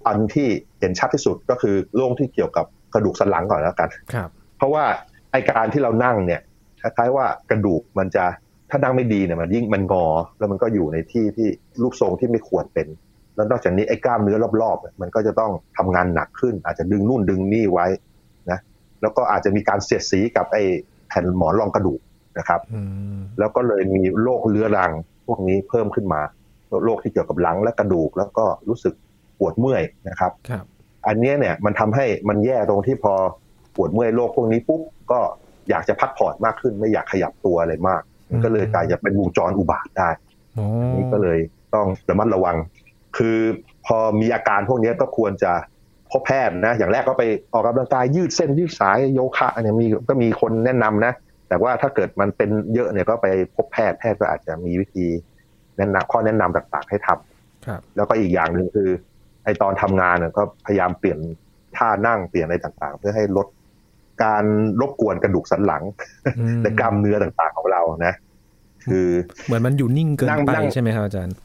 [0.08, 0.48] อันที่
[0.80, 4.84] เห็นชัดที่สุดก็คือโรคที่เกี่ยวกับกระดูกสันหลังก่อนแล้วกันครับ เพราะว่า
[5.32, 6.42] ไอการที่เรานั่งเนี่ย
[6.82, 8.26] คล้ายๆว่ากระดูกมันจะ
[8.70, 10.06] ถ้านั่งไม่ดีเนี่ยมันยิ่งมันงอ
[10.38, 11.48] แล้วมันก็อยู่ในที่ที่
[11.82, 12.88] รูปทรงที่ไม่ควรเป็น
[13.36, 17.88] แล้วนอกจากนี้ไอ้กล้ามเนื้อรอบๆ มันก็จะต้องทำงานหนักขึ้น อาจจะดึงนู่นดึงนี่ไว้
[18.52, 18.60] นะ
[19.02, 20.64] แล้วก็อาจจะมีการเสียดสีกับไอ้
[21.08, 22.00] แผ่นหมอนรองกระดูก
[22.38, 22.62] นะครับ
[23.40, 24.92] แล้วก็เลยมีโรคเรื้อรัง
[25.28, 26.22] พวกนี้เพิ่มขึ้นมา
[26.84, 28.94] โรคที่เกี่ยวกับหลังและกระดูก แล้วก็รู้สึก
[29.40, 30.66] ปวดเมื่อยนะครับครับ
[31.08, 33.14] อันนี้เนี่ยมันทำให้มันแย่ตรงที่พอ
[33.76, 35.20] ปวดเมื่อยโรคพวกนี้ปุ๊บก็
[35.70, 40.10] อยากจะพักผ่อนมากขึ้นไม่อยากขยับตัวอะไรมากมันก็เลยกลายจะเป็นวงจรอุบาทได้
[40.96, 41.40] นี่ก็เลย
[41.76, 42.56] ต้องระมัดระวัง
[43.18, 43.38] คือ
[43.86, 45.52] พอมีอาการพวกนี้ก็ควรจะ
[46.12, 51.14] พบแพทย์นะ อย่างแรกก็ไปออกกำลังกายยืดเส้นยืดสายโยคะเนี่ยมีก็มีคนแนะนำนะ
[51.50, 55.06] แต่ว่าถ้าเกิดมันเป็นเยอะเนี่ยก็ไปพบแพทย์แพทย์ก็อาจจะมีวิธี
[55.78, 58.90] แนะนำข้อแนะนำต่างๆให้ทำครับ แล้วก็อีกอย่างหนึ่งคือ
[59.44, 61.20] ไอตอนทำงานเนี่ยก็พยายามเปลี่ยน
[61.78, 63.48] ท่านั่งเปลี่ยนอะไรต่างๆ เพื่อให้ลด
[64.24, 64.44] การ
[64.82, 65.84] รบกวนกระดูกสันหลัง
[66.62, 68.14] และกล้ามเนื้อต่างๆของเรานะ
[68.86, 69.08] คือ
[69.46, 71.36] เหมือนมันอยู่นิ่งเกินไปใช่ไหมครับอาจารย์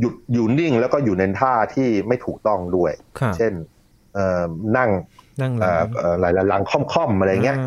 [0.00, 2.92] หยุดอยู่นิ่งแล้วก็อยู่ในท่าที่ไม่ถูกต้องด้วย
[3.36, 3.52] เช่น
[4.14, 4.42] เอ่อ
[4.76, 4.90] นั่ง
[5.40, 5.52] นั่ง
[6.20, 7.58] หลายหลังค่อมๆอะไรเงี้ย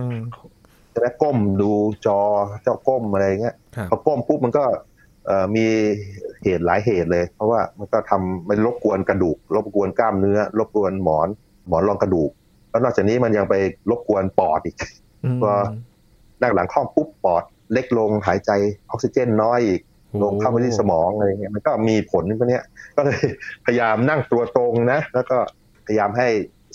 [0.93, 1.71] ใช่ไหมก้มดู
[2.05, 2.19] จอ
[2.63, 3.55] เจ้าก้มอะไรเงี้ย
[3.89, 4.63] พอก้มปุ๊บมันก็
[5.55, 5.65] มี
[6.43, 11.27] เหตุหลายเหตุเลย เพราะว่ามันก็ทำมันรบกวนกระดูก รบกวนกล้ามเนื้อ รบกวนหมอน
[11.67, 12.31] หมอนรองกระดูก
[12.69, 13.55] แล้วนอกจากนี้มันยังไป
[13.89, 14.75] รบกวนปอดอีก
[15.41, 15.51] พอ
[16.41, 18.51] นั่งหลังค่อมปุ๊บปอด เล็กลงหายใจ
[18.89, 19.81] ออกซิเจนน้อยอีก
[20.23, 22.59] ลงเข้าไปที่สมองอะไรเงี้ยมันก็มีผลพวกนี้
[22.95, 23.21] ก็เลย
[23.65, 25.37] พยายามนั่งตัวตรงนะ แล้วก็
[25.85, 26.27] พยายามให้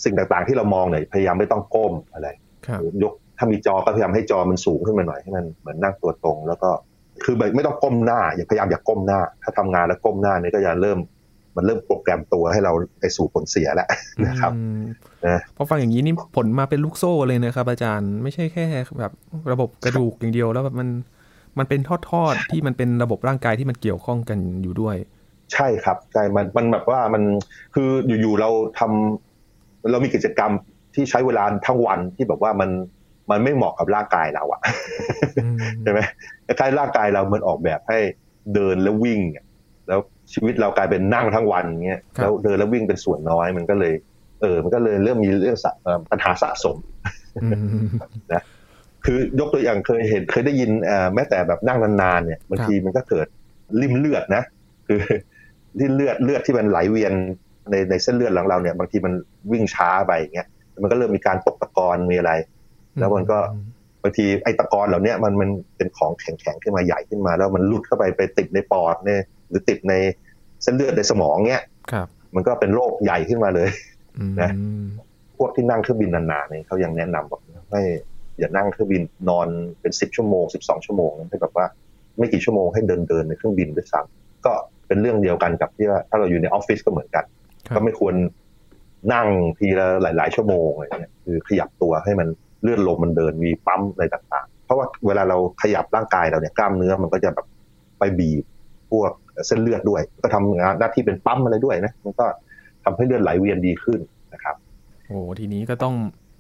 [0.05, 2.29] สิ่งต่างๆ ที่เรามองเนี่ยพยายามไม่ต้องก้มอะไร
[2.67, 6.71] ครับยก ถ้ามีจอก็พยายามให้จอมันสูงขึ้นมาหน่อยให้มันเหมือนนั่งตัวตรง แล้วก็
[7.25, 10.99] คือแบบไม่ต้องก้มหน้า อย่าพยายามอย่าก้มหน้า ถ้าทำงานแล้วก้มหน้าเนี่ยก็จะเริ่ม
[11.57, 13.89] มันเริ่มโปรแกรมตัวให้เราไปสู่ผลเสียแล้ว
[14.27, 14.81] นะครับอืม
[15.27, 18.65] นะพอฟังอย่างนี้นี่ผลมาเป็นลูกโซ่เลยนะครับ อาจารย์ไม่ใช่แค่
[18.99, 19.13] แบบ
[19.53, 20.89] ระบบกระดูกอย่างเดียวแล้วแบบมัน
[21.59, 21.81] มันเป็น
[22.11, 24.97] ทอดๆที่มันเป็นระบบร่างกายที่มันเกี่ยวข้องกันอยู่ด้วย
[25.53, 27.23] ใช่ครับใช่มันมันแบบว่ามัน
[27.75, 30.53] คืออยู่ๆเราทำเรามีกิจกรรม
[30.95, 32.71] ที่ใช้เวลาทั้งวันที่แบบว่ามัน
[33.31, 34.61] มันไม่เหมาะกับร่างกายเราอะ
[35.45, 36.01] อืมใช่ไหม
[36.47, 37.99] คล้ายๆร่างกายเรามันออกแบบให้
[38.55, 39.45] เดินแล้ววิ่งอะ
[39.89, 40.01] แล้ว
[40.33, 43.95] ชีวิตเรากลายเป็นนั่งทั้งวันเงี้ยแล้วเดินแล้ววิ่งเป็นส่วนน้อยมันก็เลย
[44.41, 46.77] เออ มันก็เลยเริ่มมีเรื่องสะเอ่อปัญหาสะสม
[47.43, 47.89] อืม
[49.05, 53.27] คือยกตัวอย่างเคยเห็นเคยได้ยินเอ่อแม้แต่แบบนั่งนานๆเนี่ยบางทีมันก็เกิด
[53.81, 54.43] ริ่มเลือดนะ
[54.89, 55.01] คือ
[55.81, 57.13] ริ่มเลือดเลือดที่มันไหลเวียน
[57.71, 59.13] ในในเส้นเลือดของเราเนี่ย บางทีมัน
[59.53, 60.49] วิ่งช้าไปอย่างเงี้ย
[60.83, 62.33] มันก็เริ่มมีการตกตะกอนมีอะไร
[63.01, 63.39] แล้วมันก็
[64.03, 69.95] บางทีไอ้ตะกอนเหล่าเนี้ยมันมันเป็นของแข็งๆขึ้นมาใหญ่ขึ้นมา แล้วมันหลุดเข้าไปไปติดในปอดเนี่ยหรือติดใน
[70.63, 71.63] เส้นเลือดในสมองเนี้ย
[71.93, 73.69] ครับมันก็เป็นโรคใหญ่ขึ้นมาเลย
[74.19, 74.51] อืมนะ
[75.37, 77.41] พวกที่นั่งเครื่องบินนานๆเนี่ยเขายังแนะนำบอก
[77.73, 77.83] ให้
[78.39, 79.49] อย่านั่งเครื่องบินนอน
[79.81, 81.67] เป็นสิบชั่วโมงสิบสองชั่วโมงให้แบบว่า
[82.19, 84.53] ไม่กี่ชั่วโมงให้เดินเดินๆในเครื่องบินด้วยซ้ำก็
[84.87, 87.25] เป็นเรื่องเดียวกันกับที่ว่าถ้าเราอยู่ในออฟฟิศก็เหมือนกัน
[87.67, 88.15] ครับก็ไม่ควร
[89.13, 89.27] นั่ง
[89.59, 92.29] ทีละหลาย ๆ ชั่วโมงอะไรเงี้ยคือขยับตัวให้มัน
[92.63, 97.47] เลื่อนลมมันเดินมีปั๊มอะไรต่างๆ เพราะว่าเวลาเราขยับร่างกายเราเนี่ยกล้ามเนื้อมันก็จะแบบ
[97.99, 98.45] ไปบีบ
[98.91, 99.13] พวก
[99.47, 102.27] เส้นเลือดด้วย ก็ทำงานหน้าที่เป็นปั๊มอะไรด้วยนะมันก็
[102.85, 104.01] ทำให้เลือดไหลเวียนดีขึ้น
[104.35, 104.57] นะครับ
[105.07, 105.95] โอ้ทีนี้ก็ต้อง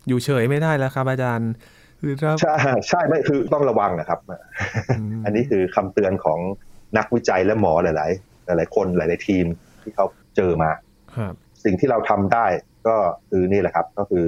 [0.08, 1.50] อยู่เฉยไม่ได้แล้วครับ อาจารย์
[2.00, 2.56] คือถ้าใช่
[2.88, 4.32] ใช่ไม่คือต้องระวังนะครับม
[5.24, 6.38] อันนี้คือคำเตือนของ
[6.96, 8.10] นักวิจัยและหมอหลาย
[8.56, 9.46] ๆ หลาย ๆ คนหลาย ๆ ทีม
[9.82, 10.06] ที่เขา
[10.36, 10.70] เจอมา
[11.16, 11.34] ครับ
[11.64, 12.46] สิ่งที่เราทำได้
[12.86, 12.96] ก็
[13.30, 14.24] คือนี่แหละครับ ก็คือ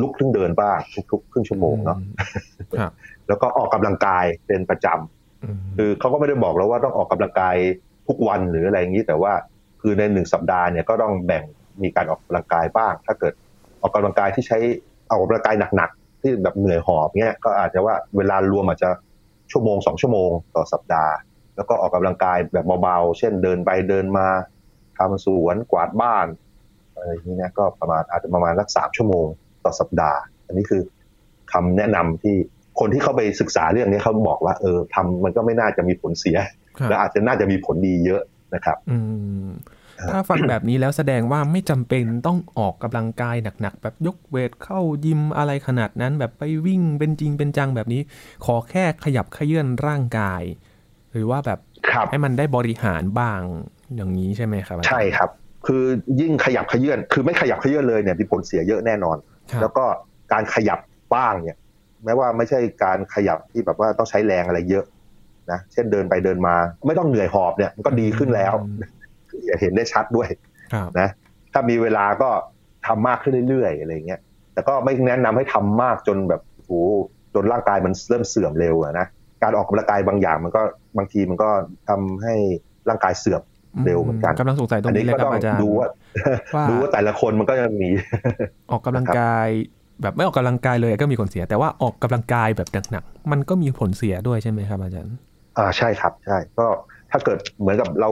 [0.00, 0.78] ลุกขึ้นเดินบ้าง
[1.10, 1.98] ทุกๆครึ่งชั่วโมงเนาะ
[2.78, 2.92] ครับ
[3.28, 7.56] แล้วก็ออกกำลังกายเป็นประจำอืมคือเขาก็ไม่ได้บอกเราว่าต้องออกกำลังกาย
[8.08, 9.32] ทุกวันหรืออะไรอย่างนี้ แต่ว่า
[9.80, 11.44] คือในหนึ่งสัปดาห์เนี่ยก็ต้องแบ่ง
[11.82, 13.32] มีการออกกำลังกายบ้าง ถ้าเกิด
[13.82, 14.58] ออกกำลังกายที่ใช้
[15.10, 18.90] ออกกำลังกายหนักๆที่แบบเหนื่อยหอบเนี่ยก็อาจจะว่าเวลารวมอาจจะ
[19.52, 21.14] ชั่วโมงสองชั่วโมงต่อสัปดาห์
[21.56, 24.26] แล้วก็ออกกำลังกายแบบเบาๆ เช่นเดินไปเดินมา
[24.98, 26.26] ทำสวนกวาดบ้าน
[26.94, 29.26] อะไรอย่างนี้นะก็ประมาณอาจจะประมาณสักสามชั่วโมง
[29.64, 30.82] ต่อสัปดาห์ อันนี้คือ
[31.52, 32.36] คำแนะนำที่
[32.80, 36.36] คนที่เขาไปศึกษาเรื่องนี้เขาบอกว่า เออทำมันก็ไม่น่าจะมีผลเสีย
[36.78, 38.22] ครับและอาจจะน่าจะมีผลดีเยอะ
[38.54, 38.98] นะครับอื
[39.46, 39.50] ม
[40.10, 48.00] ถ้าฟังแบบนี้แล้วแสดงว่าไม่จำเป็นต้องออกกำลังกายหนักๆ แบบยกเวทเข้ายิมอะไรขนาดนั้นแบบไปวิ่งเป็นจริงเป็นจังแบบนี้
[48.44, 50.42] ขอแค่ขยับเขยื่อนร่างกาย
[51.12, 51.58] หรือว่าแบบ
[51.90, 53.40] ครับให้มันได้บริหารบ้าง
[53.96, 55.30] อย่างนี้ใช่ไหมครับอาจารย์ใช่ครับ
[55.66, 55.82] คือ
[56.20, 59.84] ยิ่งขยับขยื่นคือไม่ขยับขยื่นเลยเนี่ยมีผลเสียเยอะแน่นอนครับ แล้วก็
[60.32, 60.78] การขยับ
[61.14, 61.58] บ้างเนี่ย
[62.04, 64.84] แม้ว่าไม่ใช่การขยับที่แบบว่าต้องใช้แรงอะไรเยอะ
[65.50, 66.54] นะเช่นเดินไปเดินมา
[66.86, 68.78] ไม่ต้องเหนื่อยหอบเนี่ยมันก็ดีขึ้นแล้วอืม
[69.46, 70.28] อย่าเห็นได้ชัดด้วย
[70.72, 71.08] ครับนะ
[71.52, 72.28] ถ้ามีเวลาก็
[72.86, 74.20] ทำมากขึ้นเรื่อยๆอะไรเงี้ย
[74.54, 76.72] แต่ก็ไม่แนะนำให้ทำมากจนแบบโอ้โห
[77.34, 79.06] จนร่างกายมันเริ่มเสื่อมเร็วอะนะ
[79.42, 80.62] การออกกำลังกายบางอย่างมันก็
[80.96, 81.50] บางทีมันก็
[81.88, 82.34] ทำให้
[82.88, 83.42] ร่างกายเสื่อม
[83.84, 85.88] เร็วเหมือนกันกำลังสงสัยตรอังนนี้นี้เลยก็ครัต้บองอาจารย์ดูว่า
[86.54, 87.88] ว่าดูว่าแต่ละคนมันก็จะมี
[88.70, 89.48] ออกกำลังกาย
[90.02, 95.14] แบบไม่ออกกำลังกายเลยก็มีผลเสีย แต่ว่าออกกำลังกายแบบหนักๆมันก็มีผลเสียด้วยใช่ไหมครับอาจารย์
[95.58, 96.66] อ่าใช่ครับใช่ก็
[97.10, 98.10] ถ้าเกิดเหมือนกับเรา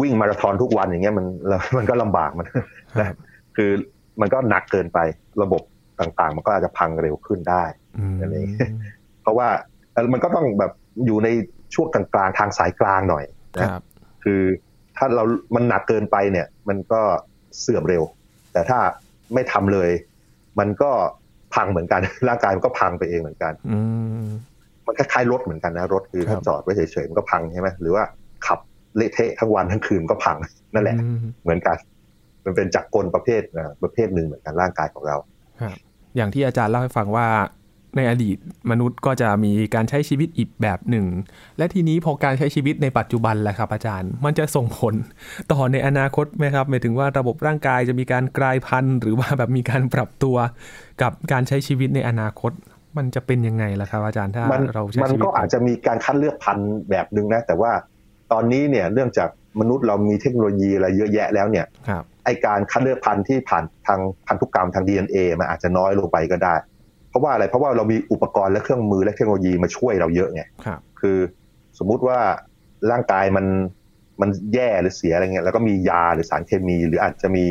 [0.00, 2.46] วิ่งมาราธอนทุกวันอย่างเงี้ยมันเรามันก็ลำบากมัน
[3.00, 3.16] ครับ
[3.56, 3.70] คือ
[4.20, 4.98] มันก็หนักเกินไป
[5.42, 5.62] ระบบ
[6.00, 7.64] ต่างๆ มันก็อาจจะพังเร็วขึ้นได้
[7.98, 8.34] อืมอะไร
[9.22, 9.48] เพราะว่า
[9.92, 10.72] เอ่อมันก็ต้องแบบ
[11.06, 11.28] อยู่ใน
[11.74, 13.24] ช่วงกลางๆทางสายกลางหน่อย
[13.60, 13.82] คนะรับ
[14.24, 14.42] คือ
[14.96, 15.24] ถ้าเรา
[15.54, 17.00] มันหนักเกินไปเนี่ย มันก็
[17.60, 18.02] เสื่อมเร็ว
[18.52, 18.78] แต่ถ้า
[19.34, 19.90] ไม่ทำเลย
[20.58, 20.90] มันก็
[21.54, 23.78] พังเหมือนกัน ร่างกายมันก็พังไปเองเหมือนกัน อื
[24.22, 24.26] ม
[24.86, 28.04] มันคล้ายๆรถเหมือนกันนะรถคือครัถ้าบจอดไว้เฉยๆมันก็พังใช่ไหมหรือว่า
[28.46, 28.58] ขับ
[28.96, 30.36] เละเทะทั้งวันทั้งคืนก็พัง
[30.74, 31.76] นั่นแหละอืมเหมือนกัน
[32.44, 35.16] มันเป็นจักรกลประเภทอ่าประเภทหนึ่งเหมือนกันร่างกายของเรา
[35.60, 35.76] ครับ
[36.16, 37.26] อย่างที่อาจารย์เล่าให้ฟังว่า
[37.96, 38.36] ในอดีต
[38.70, 41.06] มนุษย์ก็จะมีการใช้ชีวิตอีกแบบหนึ่ง
[41.58, 44.94] และทีนี้พอการใช้ชีวิตในปัจจุบันแหละครับอาจารย์ มันจะส่งผล
[45.52, 50.36] ต่อในอนาคตไหมครับหมายถึงว่าระบบร่างกายจะมีการกลายพันธุ์ หรือว่าแบบมีการปรับตัว
[51.02, 52.52] กับการใช้ชีวิตในอนาคต
[52.96, 57.72] มันจะเป็นยังไงล่ะครับ อาจารย์ถ้ามันเราใช้มันชีวิตก็อาจจะมีการคัดเลือกพันธุ์แบบหนึ่งนะ แต่ว่า
[58.32, 59.28] ตอนนี้เนี่ยเนื่องจาก
[59.60, 66.54] มนุษย์เรามีเทคโนโลยีอะไรเยอะแยะแล้วเนี่ยครับไอการคัดเลือกพันธุ์ที่ผ่านทางพันธุกรรมทาง DNA มันอาจจะน้อยลงไปก็ได้
[67.12, 71.18] เพราะว่าอะไรเพราะว่าเรามีอุปกรณ์และเครื่องมือและเทคโนโลยีมาช่วยเราเยอะไงครับคือ
[71.78, 72.18] สมมุติว่า
[72.90, 73.46] ร่างกายมัน
[74.20, 77.44] มันแย่หรือเสียอะไรเงี้ยแล้วก็มียาหรือสารเคมี หรืออาจจะมี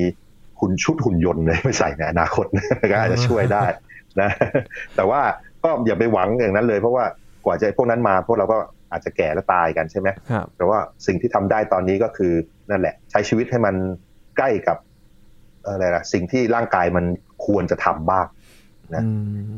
[0.60, 2.46] หุ่นชุดหุ่นยนต์เลยไม่ใส่ในอนาคต
[2.92, 3.66] ก็อาจจะช่วยได้
[4.22, 4.30] นะ
[4.96, 5.22] แต่ว่า
[5.64, 7.06] ก็อย่าไปหวังอย่างนั้นเลย เพราะว่า
[7.46, 8.58] กว่าจะพวกนั้นมาพวกเราก็
[8.92, 12.34] อาจจะแก่และตายกันใช่ไหมครับแต่ว่าสิ่งที่ทำได้ตอนนี้ก็คือ
[12.70, 13.76] นั่นแหละ ใช้ชีวิตให้มัน
[14.38, 14.78] ใกล้กับ
[15.66, 17.06] อะไรล่ะสิ่งที่ร่างกายมัน
[17.46, 18.26] ควรจะทำบ้าง
[18.96, 19.10] นะอื
[19.50, 19.52] ม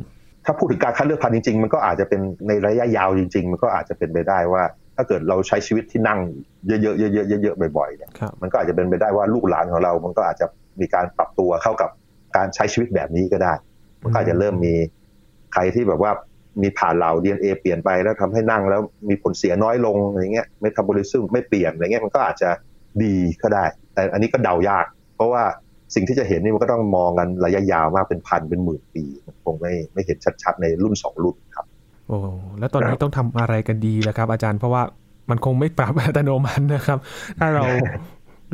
[0.45, 4.63] ถ้าพูดถึงการคัดเลือกพันธุ์จริงๆ มันก็อาจจะเป็นในระยะยาวจริง ๆ มันก็อาจจะเป็นไปได้ว่า
[4.95, 6.19] ถ้าเกิดเราใช้ชีวิตที่นั่ง
[6.67, 10.45] เยอะๆเยอะๆเยอะๆบ่อยๆเนี่ยครับมันก็อาจจะเป็นไปได้ว่าลูกหลานของเรา มันก็อาจจะ
[10.79, 11.89] มีการปรับตัวเข้ากับ
[12.35, 13.53] การใช้ชีวิตแบบนี้ก็ได้
[14.01, 14.73] มันก็อาจจะเริ่มมี
[15.53, 16.11] ใครที่แบบว่า
[16.61, 22.49] มีผ่านเหล่า DNA เปลี่ยนไปแล้วทำให้นั่งแล้วมีผลเสียน้อยลงอะไรเงี้ยไม่ทำบริซึมไม่เปลี่ยนอะไรเงี้ยมันก็อาจจะ
[23.03, 25.43] ดีก็ได้ แต่อันนี้ก็เดายาก เพราะว่า
[25.95, 31.65] สิ่งที่จะเห็นนี่มันก็ต้องมองกันระยะยาวมากเป็นพันเป็นหมื่นปีมันคงไม่ไม่เห็นชัดๆในรุ่นสองรุ่นครับ
[32.07, 32.17] โอ้
[32.59, 34.83] แล้วตอนนี้ต้องทำอะไรกันดีแล้วครับ อาจารย์เพราะว่า
[35.29, 36.97] มันคงไม่ปรับอัตโนมัตินะครับ
[37.39, 37.63] ถ้าเรา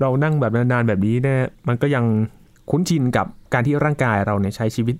[0.02, 2.06] เรานั่งแบบนานๆแบบนี้เนี่ยมันก็ยัง
[2.70, 4.96] คุ้นชินกับการที่ร่างกายเราเนี่ยใช้ชีวิต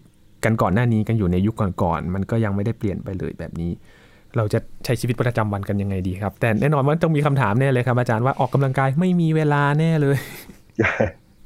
[0.46, 3.72] กันก่อนหน้านี้กันอยู่ในยุคก่อนๆมันก็ยังไม่ได้เปลี่ยนไปเลยแบบนี้
[4.38, 10.18] เราจะใช้ชีวิตประจำวันกันยังไงดีครับ แต่แน่นอนว่าต้องมีคำถามแน่เลยครับอาจารย์ว่าออกกำลังกายไม่มีเวลาแน่เลย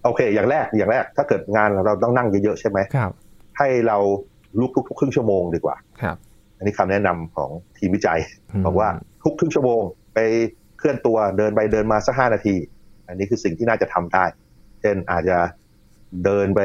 [0.04, 3.12] โอเค อย่างแรกอย่างแรก ถ้าเกิดงานเราต้องนั่งเยอะๆใช่ไหมครับ
[3.58, 3.98] ให้เรา
[4.60, 6.18] ลุกทุกๆครึ่งชั่วโมงดีกว่าครับ
[6.58, 8.20] อันนี้คำแนะนำของทีมวิจัย
[8.60, 8.90] มบอกว่า
[9.24, 9.82] ทุกครึ่งชั่วโมง
[10.14, 10.20] ไป
[10.78, 12.56] เคลื่อนตัวเดินไปเดินมาสักห้านาที
[13.08, 14.24] อันนี้คือสิ่งที่น่าจะทำได้
[14.82, 15.38] เช่นอาจจะ
[16.26, 16.62] เดินไป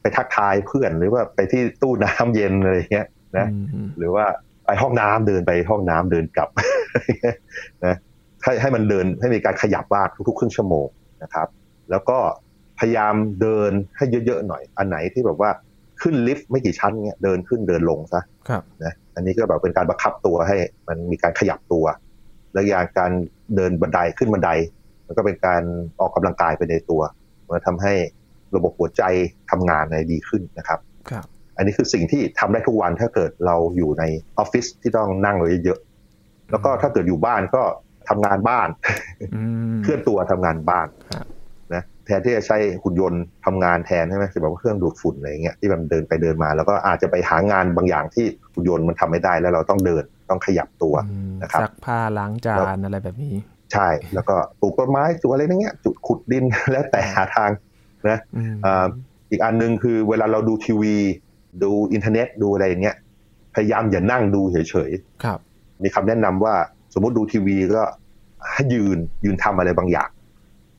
[0.00, 3.06] ไปทักทายเพื่อนหรือว่าไปที่ตู้น้ำเย็นอะไรอย่างเงี้ย
[3.38, 4.26] นะอืมหรือว่า
[4.66, 6.48] ไปห้องน้ำเดินไปห้องน้ำเดินกลับ
[7.86, 7.96] นะ
[8.42, 10.86] ให้ให้มันเดินให้มีการขยับบ้างทุกๆครึ่งชั่วโมง
[11.22, 11.48] นะครับ
[11.90, 12.18] แล้วก็
[12.80, 15.50] พยายามเดินให้เยอะๆหน่อย อันไหนที่แบบว่า
[16.02, 20.56] ขึ้นลิฟต์ไม่กี่ชั้นเงี้ยเดินขึ้นเดินลงซะครับนะอันนี้ก็แบบเป็นการบังคับตัวให้
[20.88, 21.84] มันมีการขยับตัว
[22.52, 23.10] และอย่างการ
[23.56, 24.50] เดินบันไดขึ้นบันได
[25.06, 25.62] มันก็เป็นการ
[26.00, 27.02] ออกกำลังกายไปในตัว
[27.46, 27.94] มันทำให้
[28.56, 29.02] ระบบหัวใจ
[29.50, 30.78] ทำงานในดีขึ้นนะครับ
[31.10, 31.24] ครับ
[31.56, 34.04] อันนี้คือสิ่งที่ทำได้ทุกวันถ้าเกิดเราอยู่ใน
[34.38, 37.62] ออฟฟิศที่ต้องนั่งเยอะๆแล้วก็ถ้าเกิดอยู่บ้านก็
[38.08, 38.68] ทำงานบ้าน
[39.34, 39.42] อื
[39.74, 41.37] มเคลื่อนตัวทำงานบ้านครับนะ
[42.08, 53.34] แทนที่จะใช้หุ่นยนต์ทำงานแทนใช่ไหมคือแบบว่าเครื่องดูดฝุ่นอะไรอย่างเงี้ยที่มันเดินไปเดินมา แล้วก็อาจจะไปหางานบางอย่างที่หุ่นยนต์มันทำไม่ได้แล้วเราต้องเดินต้องขยับตัวอืมนะครับซักผ้าล้างจานอะไรแบบนี้
[53.72, 57.50] ใช่แล้วก็ปลูกต้นไม้ปลูกอะไรนั่นเงี้ยจุดขุดดินแล้วแต่หาทาง
[58.08, 58.86] นะอืมอ่า
[59.30, 60.94] อีกอันหนึ่งคือเวลาเราดูทีวี
[61.62, 62.96] ดูอินเทอร์เน็ตดูอะไรอย่างเงี้ย
[63.54, 64.56] พยายามอย่านั่งดูเฉ
[64.88, 64.90] ย
[65.24, 66.54] ครับๆมีคำแนะนำว่า
[66.94, 67.82] สมมติดูทีวีก็
[68.52, 70.08] ให้ยืนยืนทำอะไรบางอย่าง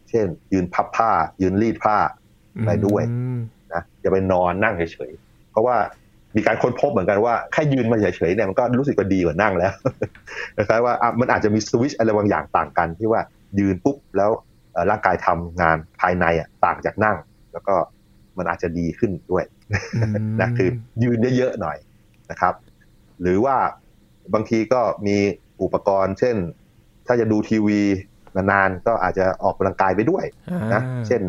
[0.09, 1.97] เช่น ยืนพับผ้า ยืนรีดผ้า
[2.65, 3.39] ไปด้วยอืม
[3.73, 5.75] นะอย่าไปนอนนั่งเฉยๆเพราะว่า
[6.35, 9.73] มีการค้นพบเหมือนกันว่าแค่ยืนมาเฉยๆเนี่ยมันก็รู้สึกว่าดีกว่านั่งแล้ว
[10.59, 13.21] นะครับว่าอะมันอาจจะมีสวิตชอะไรบางอย่างต่างกัน ที่ว่า
[13.59, 14.31] ยืนปุ๊บแล้ว
[14.71, 17.17] เอ่อร่างกายทำงานภายในอะต่างจากนั่ง
[17.53, 17.75] แล้วก็
[18.37, 19.43] มันอาจจะดีขึ้นด้วย
[20.41, 20.69] นะคือ
[21.03, 21.77] ยืนเยอะๆหน่อย
[22.31, 22.53] นะครับ
[23.21, 23.55] หรือว่า
[24.33, 25.17] บางทีก็มี
[25.61, 26.35] อุปกรณ์ เช่น
[27.07, 27.81] ถ้าจะดูทีวี
[28.35, 30.25] นานๆก็อาจจะออกกำลังกายไปด้วย
[30.73, 31.21] นะอ่าเช่น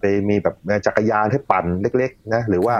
[0.00, 0.54] ไปมีแบบ
[0.86, 2.76] จักรยานให้ปั่นเล็กๆนะหรือว่า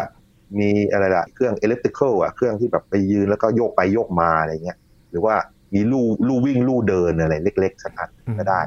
[0.59, 4.79] มีอะไรล่ะเครื่อง elliptical อะเครื่องที่แบบไปยืนแล้วก็โยกไปโยกมาอะไรเงี้ย
[5.11, 5.35] หรือว่า
[5.75, 8.61] มีลู่ลู่วิ่งลู่เดินอะไรเล็ก ๆสักอันก็ได้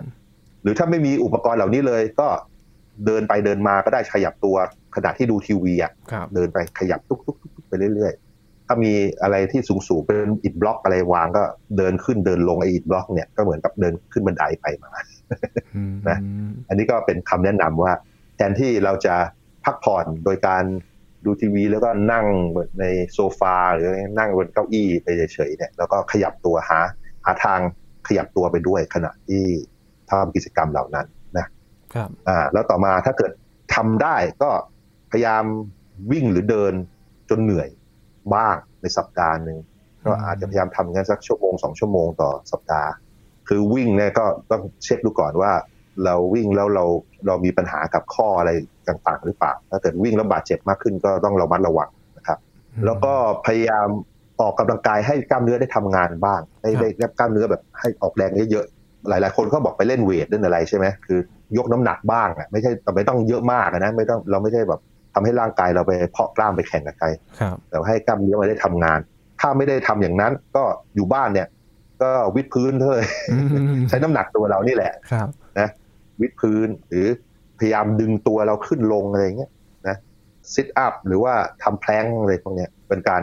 [0.63, 2.27] หรือถ้าไม่มีอุปกรณ์เหล่านี้เลยก็
[3.05, 4.55] เดินไปเดินมาก็ได้ขยับตัว
[4.95, 8.30] ขณะที่ดูทีวีอะครับเดินไปขยับทุกๆๆไปเรื่อยๆ
[8.71, 11.43] ถ้ามีอะไรที่สูงๆเป็นอิฐบล็อกอะไรวางก็
[11.77, 14.89] เดินขึ้นเดินลงไออิฐบล็อกเนี่ยก็เหมือนกับเดินขึ้นบันไดไปมา
[15.75, 16.17] อืมนะ
[16.67, 17.93] อันนี้ก็เป็นคำแนะนำว่า
[18.35, 19.15] แทนที่เราจะ
[19.65, 20.63] พักผ่อนโดยการ
[21.25, 22.25] ดูทีวีแล้วก็นั่ง
[22.79, 26.79] ในโซฟาหรือนั่งบนเก้าอี้ไปเฉยๆเนี่ยแล้วก็ขยับตัวหา
[27.25, 27.59] หาทาง
[28.07, 29.43] ขยับตัวไปด้วยขณะที่
[30.09, 31.07] ทำกิจกรรมเหล่านั้น
[31.37, 31.47] นะ
[31.93, 33.31] ครับอ่าแล้วต่อมาถ้าเกิด
[33.75, 34.49] ทำได้ก็
[35.11, 35.43] พยายาม
[36.11, 36.73] วิ่งหรือเดิน
[37.29, 37.69] จนเหนื่อย
[38.35, 39.57] บ้างในสัปดาห์หนึ่ง
[40.05, 42.89] ก็อาจจะพยายามทำกันสักชั่วโมงสองชั่วโมงต่อสัปดาห์
[43.47, 45.51] คือวิ่งเนี่ยก็ต้องเช็คดูก่อนว่า
[46.05, 46.85] เราวิ่งแล้วเรา
[47.27, 48.51] เรามีปัญหากับข้ออะไร
[48.87, 52.39] ต่างๆ หรือเปล่า ถ้าเกิดวิ่งแล้วบาดเจ็บมากขึ้นก็ต้องระมัดระวังนะครับ
[52.85, 53.13] แล้วก็
[53.45, 53.87] พยายาม
[54.41, 61.19] ออกกำลังกายให้กล้ามเนื้อได้ทำงานบ้างให้ได้ได้กล้ามเนื้อแบบให้ออกแรงเยอะๆหลายๆ คนเขาบอกไปเล่นเวทเล่นอะไรใช่ไหมคือ
[61.57, 64.81] ยกน้ำหนักบ้างอะไม่ใช่แต่ไม่ต้องเยอะมากอะนะไม่ต้องเราไม่ใช่แบบ
[65.13, 67.07] ทำให้ร่างกายเราไปเพาะกล้ามไปแข่งกับใคร
[67.39, 68.99] ครับแต่ว่าให้กล้ามเนื้อมันได้ทำงาน
[69.41, 70.63] ถ้าไม่ได้ทำอย่างนั้นก็
[70.95, 71.47] อยู่บ้านเนี่ย
[72.03, 75.27] ก็วิดพื้นเลยอืมใช้น้ำหนักตัวเรานี่แหละครับ
[76.21, 77.07] วิดพื้นหรือ
[77.59, 79.51] พยายามดึงตัวเราขึ้นลงอะไรอย่างเงี้ย
[79.87, 79.97] นะ
[80.53, 83.21] ซิทอัพหรือว่าทำแพลงอะไรพวกเนี้ยเป็นการ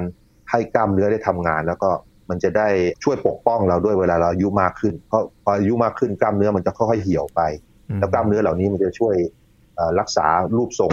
[0.50, 1.90] ให้กล้ามเนื้อได้ทำงาน แล้วก็
[2.30, 2.68] มันจะได้
[3.04, 7.40] ช่วยปกป้องเราด้วยเวลาเราอายุมากขึ้นเพราะพออายุมากขึ้นกล้ามเนื้อมันจะค่อยๆเหี่ยวไป
[7.98, 9.14] แล้วกล้ามเนื้อเหล่านี้มันจะช่วย
[9.76, 10.92] เอ่อรักษารูปทรง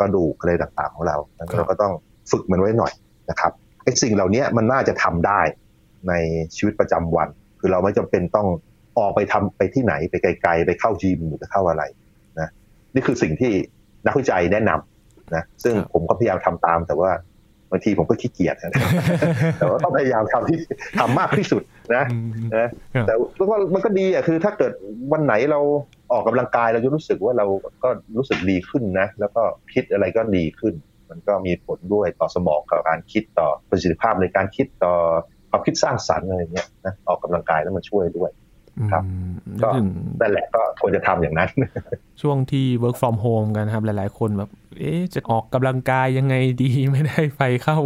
[0.00, 1.16] กระดูกอะไรต่างๆของเรา
[1.56, 1.92] เราก็ต้อง
[2.30, 2.92] ฝึกมันไว้หน่อย
[3.30, 5.40] นะครับไอ้สิ่งเหล่านี้มันน่าจะทำได้
[6.08, 6.12] ใน
[6.56, 7.28] ชีวิตประจำวัน
[7.60, 8.48] คือเราไม่จำเป็นต้อง
[8.98, 11.82] ออกไปทำไปที่ไหนไปไกล ๆ ไปเข้าจิมหรือไปเข้าอะไร
[12.40, 12.48] นะ
[12.94, 13.52] นี่คือสิ่งที่
[14.06, 17.10] นักวิจัยแนะนำนะซึ่งผมก็พยายามทำตาม แต่ว่า
[17.70, 18.72] บางทีผมก็ขี้เกียจนะ
[19.58, 20.58] แต่ว่าต้องพยายามทำที่
[20.98, 21.62] ทำมากที่สุด
[21.94, 22.04] นะ
[22.58, 22.68] นะ
[23.06, 23.14] แต่
[23.48, 24.72] ว่ามันก็ดีอะคือถ้าเกิด
[25.12, 25.60] วันไหนเรา
[26.12, 27.46] ออกกำลังกายเราจะรู้สึกว่าเรา
[27.82, 29.42] ก็รู้สึกดีขึ้นนะ แล้วก็
[29.74, 30.74] คิดอะไรก็ดีขึ้น
[31.10, 34.94] มันก็มีผลด้วยต่อสมองกับการคิดต่อประสิทธิภาพในการคิดต่อ
[35.50, 38.30] ความคิดสร้างสรรค์อะไรเงี้ยนะออกกำลังกายแล้วมันช่วยด้วย
[38.92, 39.04] ครับ
[39.62, 39.68] ก็
[40.20, 41.50] นั่นแหละก็ควรจะทำอย่างนั้น
[42.22, 47.78] ช่วงที่ work from home กันครับ หลายๆ คนแบบ เอ๊จะออกกำลังกายยังไงดีไม่ได้ไปเข้า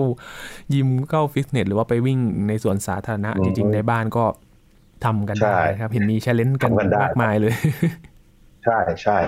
[0.75, 4.25] ยิมเข้าฟิตเนส หรือว่าไปวิ่งในสวนสาธารณะจริง ๆ ในบ้านก็
[5.05, 7.55] ทำกันได้ครับ เห็นมีเชลเลนจ์กันมากมายเลย
[8.65, 9.19] ใช่ใช่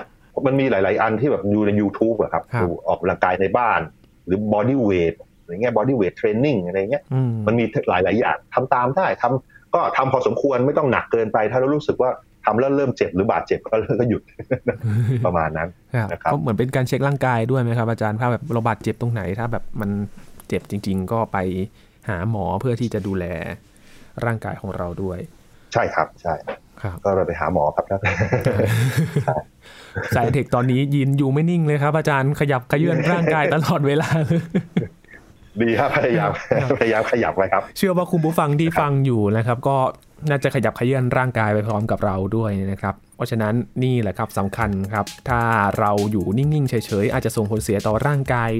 [0.46, 3.80] มันมีหลาย ๆ อันที่แบบอยู่ใน YouTube อะครับดูออกกำลังกายในบ้าน
[4.26, 7.02] หรือ body weight อะไรเงี้ย body weight training อะไรเงี้ย
[7.46, 12.10] มันมีหลาย ๆ อย่างทำตามได้ทำก็ทำพอสมควรไม่ต้องหนักเกินไป ถ้าเรารู้สึกว่า
[12.46, 14.22] ทำแล้วเริ่มเจ็บหรือบาดเจ็บก็ก็หยุด
[15.26, 15.68] ประมาณนั้น
[16.12, 19.90] นะครับก็เหมือนเป็นการเช็คร่างกายด้วยไหมครับ อาจารย์ถ้าแบบเราบาดเจ็บตรงไหน ถ้าแบบมัน
[20.48, 21.38] เจ็บจริง ๆ ก็ไป
[22.08, 23.24] หาหมอเพื่อที่จะดูแล
[24.24, 25.18] ร่างกายของเราด้วย
[25.72, 26.58] ใช่ครับใช่ครับ
[27.04, 27.84] ก็เราไปหาหมอครับ
[30.14, 34.08] สายเทคตอนนี้ยินอยู่ไม่นิ่งเลยครับ อาจารย์ขยับขยื่นร่างกายตลอดเวลา
[35.62, 36.30] ดีครับพยายาม
[36.80, 39.76] พยายามขยับไว้ครับ เชื่อว่าคุณผู้ฟังที่ฟังอยู่นะครับ ก็
[40.30, 45.40] น่าจะขยับขยื่นร่างกายไปพร้อมกับเราด้วยนะครับ เพราะฉะนั้นนี่แหละครับสำคัญครับ ถ้า
[45.78, 48.50] เราอยู่นิ่งๆเฉยๆอาจจะส่งผลเสียต่อร่างกาย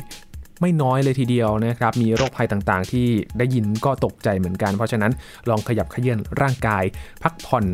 [0.63, 3.07] ไม่น้อยเลยทีเดียวนะครับ มีโรคภัยต่างๆ ที่
[3.39, 5.13] ได้ยินก็ตกใจเหมือนกัน เพราะฉะนั้น
[5.51, 6.85] ลองขยับขยื่นร่างกาย
[7.23, 7.67] พักผ่อน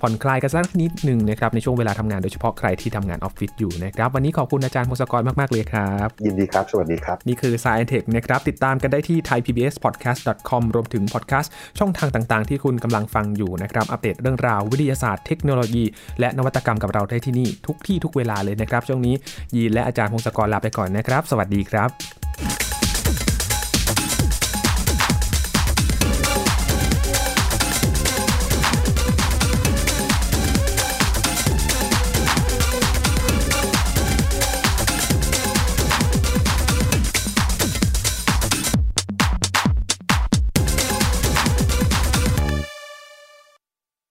[0.00, 15.84] ผ่อนคลายกันสักนิดหนึ่งนะครับในช่วงเวลาทำงานโดยเฉพาะใครที่ทำงานออฟฟิศอยู่นะครับวันนี้ขอบคุณอาจารย์พงศกรมาก ๆ เลยครับ ยินดีครับ สวัสดีครับ นี่คือ Science Tech นะครับติดตามกันได้ที่ thaipbspodcast.com รวมถึงพอดแคสต์ช่องทางต่างๆ ที่คุณกำลังฟังอยู่นะครับอัปเดตเรื่องราววิทยาศาสตร์เทคโนโลยี
[16.20, 19.14] และนวัตกรรมกับเราได้ที่นี่ทุกที่ทุกเวลาเลยนะครับช่วงนี้
[19.56, 22.27] ยีนและอาจารย์พงศกรลาไปก่อนนะครับ สวัสดีครับ